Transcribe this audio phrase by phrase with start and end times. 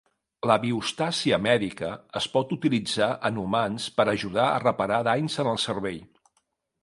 [0.49, 1.89] La biostàsia mèdica
[2.21, 6.01] es pot utilitzar en humans per ajudar a reparar danys en el cervell.